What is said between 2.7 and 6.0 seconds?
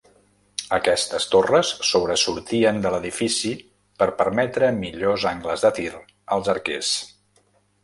de l'edifici per permetre millors angles de tir